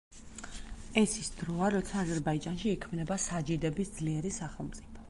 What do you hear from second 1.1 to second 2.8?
ის დროა, როცა აზერბაიჯანში